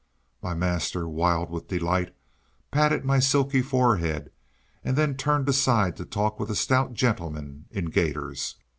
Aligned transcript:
My 0.41 0.55
master, 0.55 1.07
wild 1.07 1.51
with 1.51 1.67
delight, 1.67 2.15
patted 2.71 3.05
my 3.05 3.19
silky 3.19 3.61
forehead, 3.61 4.31
and 4.83 4.97
then 4.97 5.15
turned 5.15 5.47
aside 5.47 5.95
to 5.97 6.05
talk 6.05 6.39
with 6.39 6.49
a 6.49 6.55
stout 6.55 6.95
gentleman 6.95 7.65
in 7.69 7.91
gaiters. 7.91 8.55